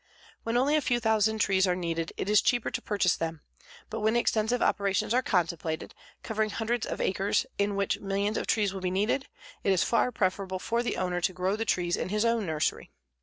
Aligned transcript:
When 0.41 0.57
only 0.57 0.75
a 0.75 0.81
few 0.81 0.99
thousand 0.99 1.37
trees 1.37 1.67
are 1.67 1.75
needed 1.75 2.11
it 2.17 2.27
is 2.27 2.41
cheaper 2.41 2.71
to 2.71 2.81
purchase 2.81 3.15
them, 3.15 3.41
but 3.91 3.99
when 3.99 4.15
extensive 4.15 4.59
operations 4.59 5.13
are 5.13 5.21
contemplated, 5.21 5.93
covering 6.23 6.49
hundreds 6.49 6.87
of 6.87 6.99
acres 6.99 7.45
in 7.59 7.75
which 7.75 7.99
millions 7.99 8.37
of 8.39 8.47
trees 8.47 8.73
will 8.73 8.81
be 8.81 8.89
needed, 8.89 9.27
it 9.63 9.71
is 9.71 9.83
far 9.83 10.11
preferable 10.11 10.57
for 10.57 10.81
the 10.81 10.97
owner 10.97 11.21
to 11.21 11.33
grow 11.33 11.55
the 11.55 11.65
trees 11.65 11.95
in 11.95 12.09
his 12.09 12.25
own 12.25 12.47
nursery. 12.47 12.89